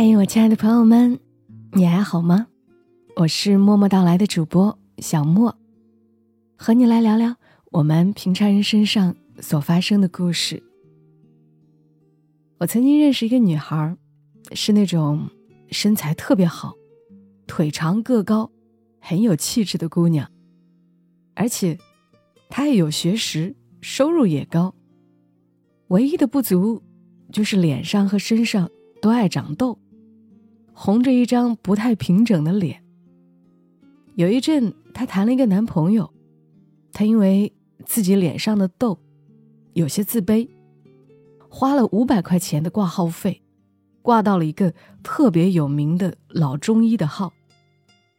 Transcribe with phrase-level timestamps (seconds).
[0.00, 1.18] 嘿，我亲爱的朋友们，
[1.72, 2.46] 你还好吗？
[3.16, 5.52] 我是默默到来的主播小莫，
[6.54, 7.34] 和你来聊聊
[7.72, 10.62] 我们平常人身上所发生的故事。
[12.58, 13.96] 我曾经认识一个女孩，
[14.52, 15.28] 是那种
[15.72, 16.74] 身材特别好、
[17.48, 18.48] 腿长个高、
[19.00, 20.30] 很有气质的姑娘，
[21.34, 21.76] 而且
[22.48, 24.72] 她也有学识，收入也高。
[25.88, 26.80] 唯一的不足
[27.32, 28.70] 就是脸上和身上
[29.02, 29.76] 都爱长痘。
[30.80, 32.84] 红着一张不太平整的脸。
[34.14, 36.08] 有一阵，她谈了一个男朋友，
[36.92, 37.52] 她因为
[37.84, 38.96] 自己脸上的痘，
[39.72, 40.48] 有些自卑，
[41.48, 43.42] 花了五百块钱的挂号费，
[44.02, 47.32] 挂到了一个特别有名的老中医的号，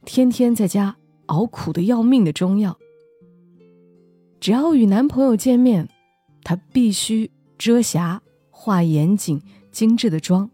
[0.04, 2.78] 天天在家熬苦的要命的中药。
[4.42, 5.88] 只要与男朋友见面，
[6.44, 10.52] 她必须遮瑕、化严谨、精致的妆。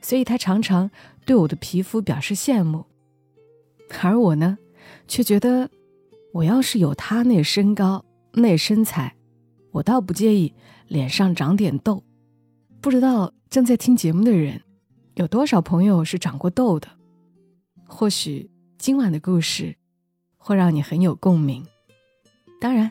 [0.00, 0.90] 所以，他常常
[1.26, 2.86] 对我的皮肤表示羡慕，
[4.02, 4.58] 而我呢，
[5.06, 5.70] 却觉得，
[6.32, 9.14] 我要是有他那身高、那身材，
[9.72, 10.54] 我倒不介意
[10.86, 12.02] 脸上长点痘。
[12.80, 14.62] 不知道正在听节目的人，
[15.14, 16.88] 有多少朋友是长过痘的？
[17.84, 19.76] 或许今晚的故事
[20.36, 21.66] 会让你很有共鸣。
[22.60, 22.90] 当然，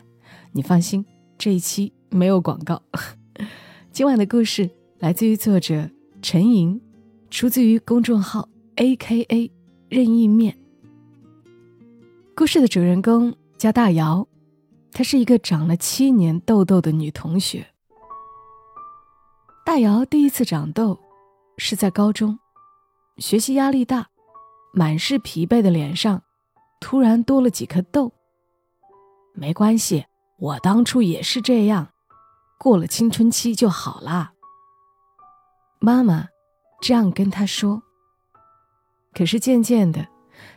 [0.52, 1.04] 你放心，
[1.38, 2.82] 这一期没有广告。
[3.92, 6.80] 今晚的故事来自于作者陈莹。
[7.30, 9.50] 出自于公众号 A.K.A
[9.88, 10.58] 任意面。
[12.34, 14.26] 故事的主人公叫大姚，
[14.92, 17.66] 她是一个长了七年痘痘的女同学。
[19.64, 20.98] 大姚第一次长痘
[21.58, 22.38] 是在高中，
[23.18, 24.08] 学习压力大，
[24.72, 26.22] 满是疲惫的脸上
[26.80, 28.10] 突然多了几颗痘。
[29.34, 30.06] 没关系，
[30.38, 31.88] 我当初也是这样，
[32.58, 34.32] 过了青春期就好啦。
[35.78, 36.28] 妈妈。
[36.80, 37.82] 这样跟他说。
[39.14, 40.06] 可是渐渐的，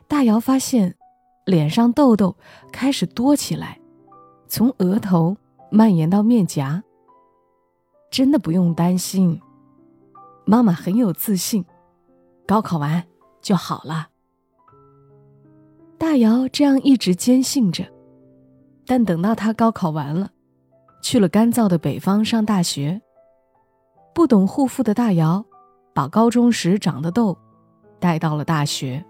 [0.08, 0.96] 大姚发现
[1.46, 2.36] 脸上痘痘
[2.72, 3.80] 开始多起来，
[4.48, 5.36] 从额头
[5.72, 6.84] 蔓延到面颊。
[8.12, 9.42] 真的不用担心，
[10.46, 11.64] 妈妈很有自信，
[12.46, 13.04] 高考完
[13.42, 14.10] 就好了。
[15.98, 17.86] 大姚这样一直坚信着，
[18.86, 20.30] 但等到他高考完了，
[21.02, 23.02] 去了干燥的北方上大学，
[24.14, 25.46] 不懂护肤的大姚。
[25.94, 27.38] 把高中时长的痘
[28.00, 29.04] 带到了大学。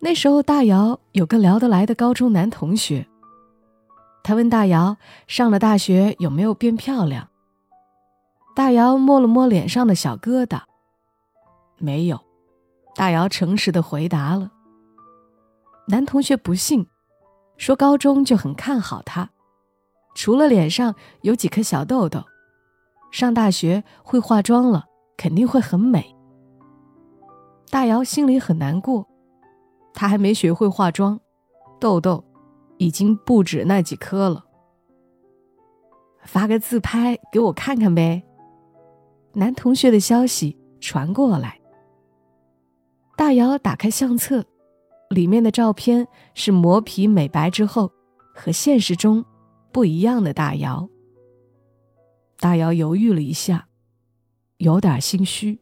[0.00, 3.06] 那时候，大姚有个聊得来的高中男同学。
[4.22, 4.96] 他问大姚
[5.26, 7.28] ：“上了大学有没有变漂亮？”
[8.54, 10.60] 大姚摸了摸脸上的小疙瘩，
[11.78, 12.20] 没有。
[12.94, 14.50] 大姚诚实的回答了。
[15.88, 16.86] 男同学不信，
[17.56, 19.28] 说高中就很看好他，
[20.14, 22.22] 除了脸上有几颗小痘痘，
[23.10, 24.84] 上大学会化妆了。
[25.16, 26.14] 肯定会很美。
[27.70, 29.06] 大姚心里很难过，
[29.92, 31.20] 她还没学会化妆，
[31.80, 32.24] 痘痘
[32.78, 34.44] 已经不止那几颗了。
[36.22, 38.22] 发个自拍给我看看呗。
[39.34, 41.60] 男同学的消息传过来。
[43.16, 44.44] 大姚打开相册，
[45.10, 47.90] 里面的照片是磨皮美白之后
[48.34, 49.24] 和现实中
[49.72, 50.88] 不一样的大姚。
[52.38, 53.66] 大姚犹豫了一下。
[54.58, 55.58] 有点心虚。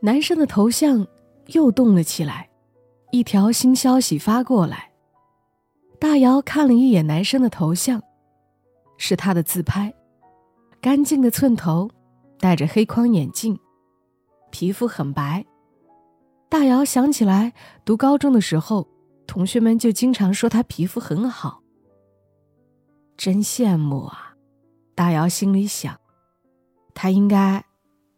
[0.00, 1.06] 男生的头像
[1.48, 2.48] 又动了起来，
[3.10, 4.90] 一条新消息发过来。
[5.98, 8.02] 大姚看了一眼男生的头像，
[8.96, 9.92] 是他的自拍，
[10.80, 11.90] 干净的寸头，
[12.38, 13.58] 戴着黑框眼镜，
[14.50, 15.44] 皮肤很白。
[16.48, 17.52] 大姚想起来，
[17.84, 18.88] 读高中的时候，
[19.26, 21.62] 同学们就经常说他皮肤很好。
[23.18, 24.34] 真羡慕啊！
[24.94, 25.99] 大姚心里想。
[26.94, 27.64] 他应该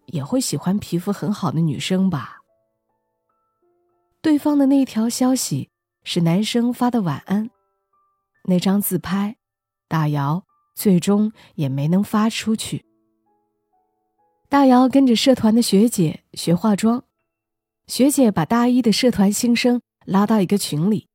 [0.06, 2.38] 也会喜欢皮肤很好的女生吧？
[4.21, 5.71] 对方的那条消息
[6.05, 7.50] 是男生发的晚安，
[8.44, 9.37] 那张自拍，
[9.88, 10.44] 大姚
[10.75, 12.84] 最终也没能发出去。
[14.48, 17.03] 大姚跟着社团的学姐学化妆，
[17.86, 21.09] 学姐把大一的社团新生拉到一个群里，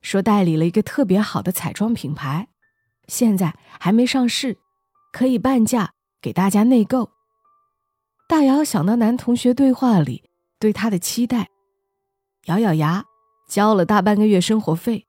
[0.00, 2.48] 说代理了一个特别好的彩妆品牌，
[3.06, 4.58] 现在还没上市，
[5.12, 5.92] 可以半价。
[6.20, 7.10] 给大家内购。
[8.28, 11.48] 大姚想到男同学对话里对他的期待，
[12.46, 13.04] 咬咬牙，
[13.48, 15.06] 交了大半个月生活费，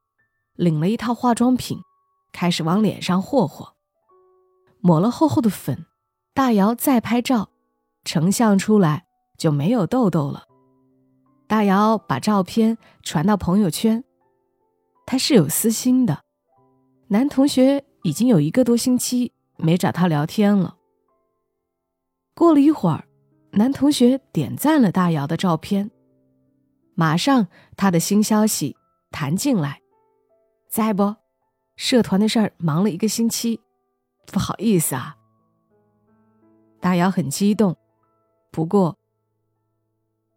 [0.56, 1.80] 领了一套化妆品，
[2.32, 3.74] 开始往脸上霍霍。
[4.82, 5.86] 抹了厚厚的粉，
[6.34, 7.50] 大姚再拍照，
[8.06, 9.06] 成像出来
[9.38, 10.46] 就没有痘痘了。
[11.48, 14.04] 大姚把照片传到朋友圈，
[15.06, 16.24] 他是有私心的。
[17.10, 20.78] 男同学已经有一个多星期没找他聊天了。
[22.40, 23.04] 过了一会儿，
[23.52, 25.92] 男同学点赞了大姚的照片。
[26.96, 28.78] 马上，他的新消息
[29.12, 29.82] 弹进来
[30.72, 31.18] ：“在不？
[31.76, 33.60] 社团的事儿忙了一个星期，
[34.26, 35.18] 不好意思啊。”
[36.80, 37.76] 大姚很激动，
[38.52, 38.98] 不过，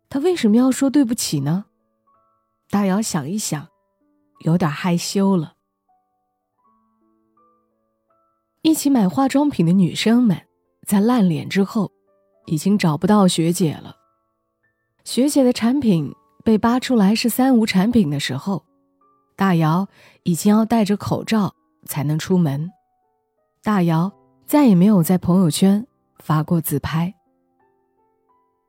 [0.08, 1.66] 他为什么要说对不起呢？
[2.68, 3.68] 大姚想一想，
[4.40, 5.54] 有点害羞了。
[8.62, 10.48] 一起买化妆品的女生们，
[10.86, 11.90] 在烂脸之后，
[12.46, 13.96] 已经找不到学姐了。
[15.04, 16.14] 学姐的产品
[16.44, 18.64] 被扒出来是三无产品的时候，
[19.36, 19.88] 大姚
[20.22, 21.54] 已经要戴着口罩
[21.86, 22.70] 才能出门。
[23.62, 24.12] 大姚
[24.46, 25.86] 再也没有在朋友圈
[26.18, 27.14] 发过自拍。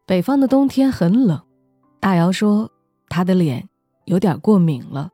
[0.06, 1.42] 北方的冬天很冷，
[2.00, 2.72] 大姚说
[3.10, 3.70] 他的脸
[4.06, 5.10] 有点过敏了。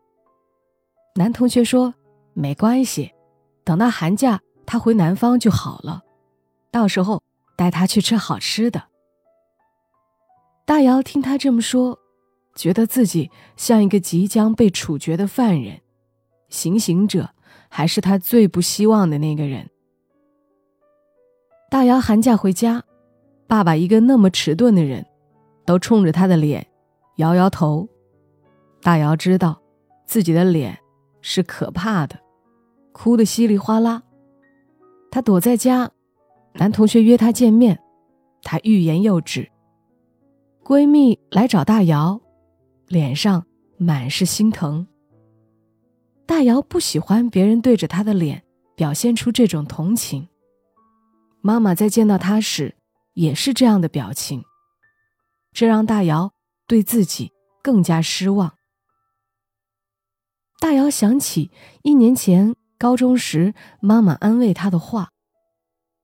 [1.15, 1.93] 男同学说
[2.33, 3.11] 没关系，
[3.63, 4.41] 等到寒假。
[4.65, 6.03] 他回南方就好了，
[6.71, 7.23] 到时候
[7.55, 8.83] 带他去吃好吃的。
[10.65, 11.97] 大姚听他这么说，
[12.55, 15.81] 觉得自己像一个即将被处决的犯人，
[16.49, 17.29] 行刑者
[17.69, 19.69] 还是他最不希望的那个人。
[21.71, 22.83] 大姚寒假回家，
[23.47, 25.05] 爸爸一个那么迟钝的人，
[25.65, 26.67] 都冲着他的脸
[27.15, 27.87] 摇摇头。
[28.81, 29.59] 大姚知道
[30.05, 30.79] 自己的脸
[31.21, 32.19] 是可怕的，
[32.91, 34.03] 哭得稀里哗啦。
[35.11, 35.91] 他躲在家，
[36.53, 37.79] 男同学约她见面，
[38.41, 39.49] 她欲言又止。
[40.63, 42.19] 闺蜜来找大姚，
[42.87, 43.45] 脸上
[43.77, 44.85] 满是心疼。
[46.25, 48.43] 大姚不喜欢别人对着她的脸
[48.75, 50.27] 表现出这种同情。
[51.41, 52.75] 妈妈在见到她时
[53.13, 54.43] 也是这样的表情，
[55.53, 56.33] 这让大姚
[56.67, 57.31] 对自己
[57.63, 58.53] 更加失望。
[60.59, 61.51] 大姚想起
[61.83, 62.55] 一年前。
[62.77, 65.09] 高中时，妈妈安慰她的话，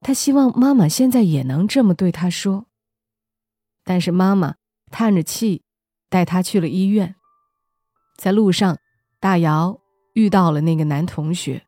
[0.02, 2.68] 他希望妈妈现在也能这么对他说。
[3.84, 4.56] 但是妈妈
[4.92, 5.64] 叹着气，
[6.10, 7.16] 带他去了医院。
[8.18, 8.78] 在路上，
[9.20, 9.80] 大姚
[10.14, 11.66] 遇到了那个男同学。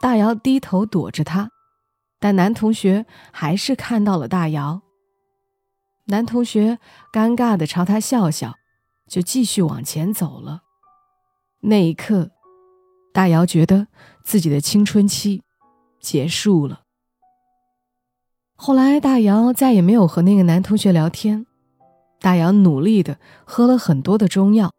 [0.00, 1.50] 大姚低头躲着他，
[2.18, 4.82] 但男同学还是看到了大姚。
[6.06, 6.78] 男同学
[7.12, 8.56] 尴尬的朝他笑笑，
[9.08, 10.62] 就继续往前走了。
[11.60, 12.32] 那一刻。
[13.14, 13.88] 大姚觉得
[14.24, 15.42] 自己的青春期
[16.00, 16.81] 结束了。
[18.64, 21.44] 后来，大姚再也没有和那个男同学聊天。
[22.20, 24.70] 大姚努力的喝了很多的中药，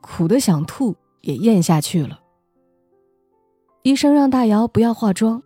[0.00, 2.18] 苦的想吐也咽下去了。
[3.82, 5.42] 医生让大姚不要化妆。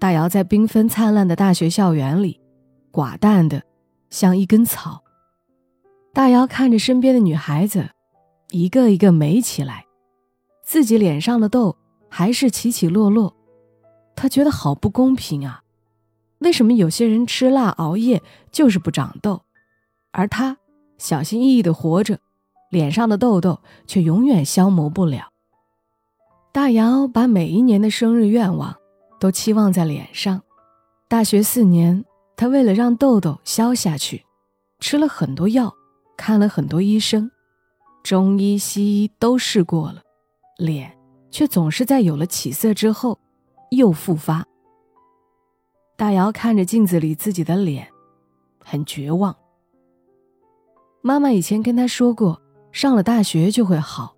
[0.00, 2.40] 大姚在缤纷灿烂的大学校园里，
[2.90, 3.62] 寡淡的
[4.10, 5.04] 像一根草。
[6.12, 7.88] 大姚看着身边的女孩子，
[8.50, 9.86] 一个一个美起来。
[10.64, 11.76] 自己脸上的痘
[12.08, 13.36] 还是起起落落，
[14.16, 15.62] 他觉得好不公平啊！
[16.38, 19.42] 为什么有些人吃辣熬夜就是不长痘，
[20.12, 20.56] 而他
[20.96, 22.18] 小心翼翼的活着，
[22.70, 25.28] 脸上的痘痘却永远消磨不了？
[26.52, 28.76] 大姚把每一年的生日愿望
[29.20, 30.42] 都期望在脸上。
[31.08, 32.04] 大学四年，
[32.36, 34.24] 他为了让痘痘消下去，
[34.80, 35.72] 吃了很多药，
[36.16, 37.30] 看了很多医生，
[38.02, 40.02] 中医西医都试过了。
[40.56, 40.96] 脸
[41.30, 43.18] 却总是在有了起色之后，
[43.70, 44.44] 又复发。
[45.98, 47.88] 大姚看着镜子里自己的脸，
[48.60, 49.34] 很绝望。
[51.02, 52.40] 妈妈以前跟他说过，
[52.70, 54.14] 上了大学就会好。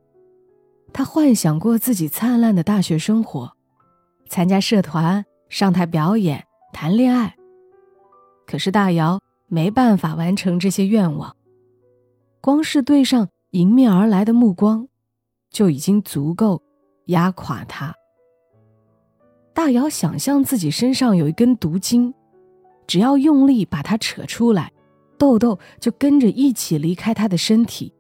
[0.92, 3.50] 他幻想过自己灿烂的大学生活，
[4.28, 7.34] 参加社团、上台表演、谈恋爱。
[8.46, 11.34] 可是大姚没办法完成这些愿望，
[12.42, 14.86] 光是对上迎面而来的目光。
[15.50, 16.62] 就已经足够
[17.06, 17.92] 压垮他。
[19.52, 22.12] 大姚想象自己身上有一根毒筋，
[22.86, 24.72] 只要用力把它扯出来，
[25.18, 27.92] 豆豆就跟着一起离开他的身体，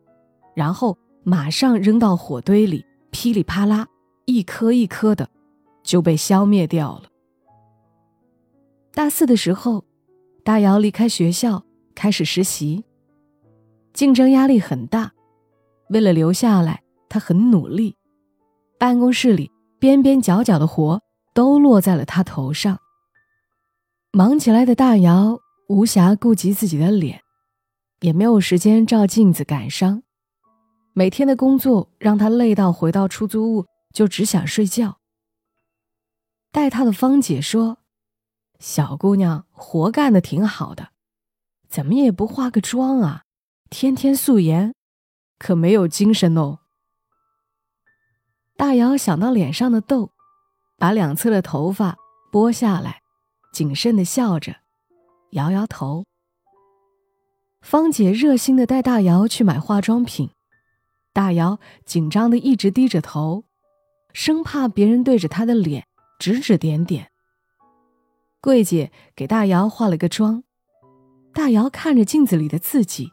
[0.54, 3.86] 然后马上扔到火堆里，噼里啪啦，
[4.24, 5.28] 一颗一颗的
[5.82, 7.08] 就被消灭掉了。
[8.92, 9.84] 大四的时候，
[10.44, 11.62] 大姚离开学校
[11.94, 12.84] 开始实习，
[13.92, 15.12] 竞争压力很大，
[15.90, 16.82] 为了留下来。
[17.12, 17.96] 他很努力，
[18.78, 22.80] 办公室里边边角角的活都落在了他头上。
[24.12, 27.22] 忙起来的大姚无暇顾及自己的脸，
[28.00, 30.02] 也没有时间照镜子感伤。
[30.92, 34.98] 每天的工作让他累到回到出租屋就只想睡觉。
[36.50, 37.78] 带他的芳姐说
[38.58, 40.88] ：“小姑娘活干的挺好的，
[41.68, 43.22] 怎么也不化个妆啊？
[43.70, 44.74] 天天素颜，
[45.38, 46.58] 可没有精神哦。”
[48.58, 50.10] 大姚想到脸上的痘，
[50.80, 51.94] 把两侧的头发
[52.32, 53.02] 拨下来，
[53.52, 54.56] 谨慎的笑着，
[55.32, 56.06] 摇摇头，
[57.60, 60.30] 芳姐热心的带大姚去买化妆品，
[61.12, 63.44] 大姚紧张的一直低着头，
[64.14, 65.86] 生怕别人对着他的脸
[66.18, 67.10] 指指点点。
[68.40, 70.42] 桂姐给大姚化了个妆，
[71.34, 73.12] 大姚看着镜子里的自己，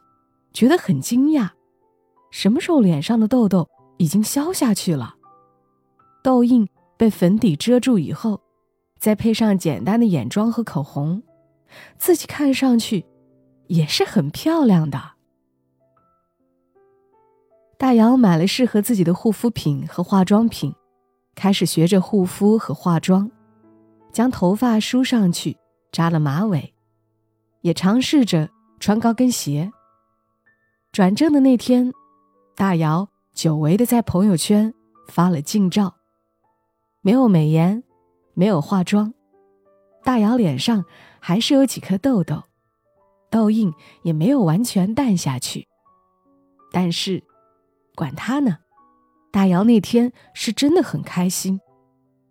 [0.54, 1.50] 觉得很惊讶，
[2.30, 5.16] 什么时候脸上的痘痘已经消下去了？
[6.22, 6.66] 痘印
[6.98, 8.42] 被粉底遮住以后，
[8.98, 11.22] 再配上简单的眼妆和口红，
[11.96, 13.06] 自己看上去。
[13.68, 15.12] 也是很漂亮的。
[17.76, 20.74] 大姚买了适合自己的护肤品和化妆品，
[21.34, 23.30] 开始学着护肤和化妆，
[24.10, 25.56] 将头发梳上去，
[25.92, 26.72] 扎了马尾，
[27.60, 28.48] 也尝试着
[28.80, 29.70] 穿高跟鞋。
[30.90, 31.92] 转正的那天，
[32.56, 34.72] 大姚久违的在朋友圈
[35.08, 35.94] 发了近照，
[37.08, 37.82] 没有美颜，
[38.34, 39.14] 没有化妆，
[40.04, 40.84] 大姚脸上
[41.18, 42.42] 还是有几颗痘痘。
[43.30, 43.72] 痘印
[44.02, 45.66] 也没有完全淡下去，
[46.70, 47.24] 但是，
[47.94, 48.58] 管他呢，
[49.32, 51.58] 大姚那天是真的很开心，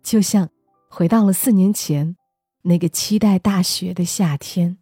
[0.04, 0.48] 就像
[0.88, 2.16] 回到了四年前
[2.62, 4.78] 那个期待大学的夏天。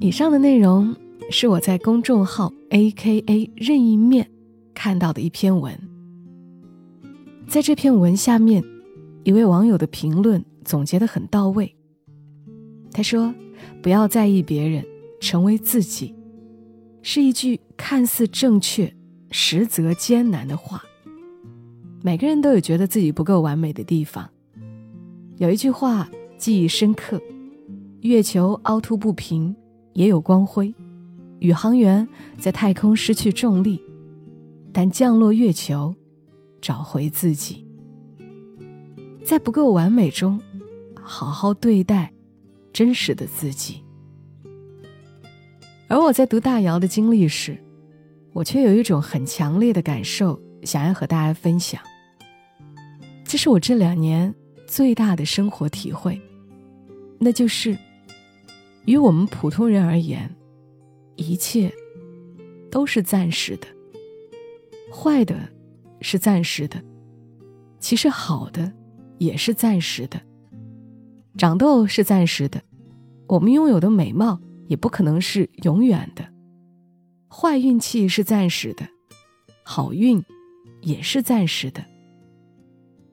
[0.00, 0.96] 以上的内容
[1.30, 4.30] 是我在公众号 A.K.A 任意面
[4.74, 5.78] 看到的一篇文，
[7.46, 8.62] 在这篇文下面。
[9.24, 11.74] 一位网友的评论总结的很到位。
[12.92, 13.34] 他说
[13.82, 14.84] ：“不要在意别人，
[15.18, 16.14] 成为自己，
[17.00, 18.94] 是一句看似正确，
[19.30, 20.82] 实则艰难的话。
[22.02, 24.28] 每个人都有觉得自己不够完美的地方。
[25.38, 27.18] 有一句话记忆深刻：
[28.02, 29.56] 月球凹凸不平，
[29.94, 30.74] 也有光辉。
[31.40, 32.06] 宇航员
[32.38, 33.82] 在太空失去重力，
[34.72, 35.94] 但降落月球，
[36.60, 37.66] 找回自己。”
[39.24, 40.38] 在不够完美中，
[41.02, 42.12] 好好对待
[42.72, 43.82] 真实的自己。
[45.88, 47.58] 而我在读大姚的经历时，
[48.32, 51.80] 我却有一种很强烈的感受，想要和大家分享。
[53.24, 54.34] 这是我这两年
[54.66, 56.20] 最大的生活体会，
[57.18, 57.76] 那就是，
[58.84, 60.30] 于我们普通人而言，
[61.16, 61.72] 一切
[62.70, 63.66] 都是暂时的，
[64.92, 65.36] 坏的
[66.00, 66.82] 是暂时的，
[67.78, 68.72] 其实好的。
[69.18, 70.20] 也是暂时的，
[71.38, 72.60] 长痘是暂时的，
[73.28, 76.24] 我们拥有的美貌也不可能是永远的。
[77.28, 78.86] 坏运气是暂时的，
[79.62, 80.22] 好运
[80.82, 81.82] 也是暂时的。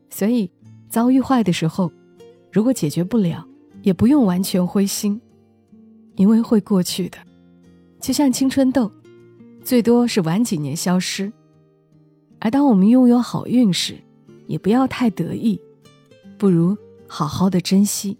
[0.09, 0.51] 所以，
[0.89, 1.89] 遭遇坏的时候，
[2.51, 3.47] 如果解决不了，
[3.83, 5.21] 也不用完全灰心，
[6.15, 7.19] 因为会过去的。
[8.01, 8.91] 就像青春痘，
[9.63, 11.31] 最多是晚几年消失。
[12.39, 13.95] 而当我们拥有好运时，
[14.47, 15.61] 也不要太得意。
[16.37, 16.75] 不如
[17.07, 18.17] 好好的珍惜，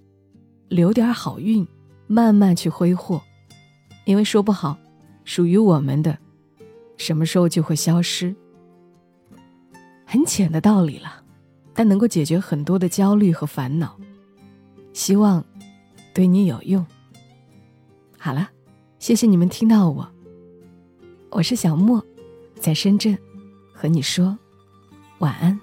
[0.70, 1.68] 留点好运，
[2.06, 3.20] 慢慢去挥霍，
[4.06, 4.78] 因为说不好，
[5.26, 6.16] 属于我们的，
[6.98, 8.36] 什么时候就会消失。
[10.06, 11.24] 很浅的道理了，
[11.74, 13.98] 但能够解决很多的焦虑和烦恼，
[14.94, 15.44] 希望
[16.14, 16.86] 对你有用。
[18.20, 18.48] 好了，
[19.02, 20.08] 谢谢你们听到我，
[21.32, 22.06] 我是小莫，
[22.60, 23.18] 在深圳，
[23.74, 24.38] 和你说
[25.18, 25.60] 晚安。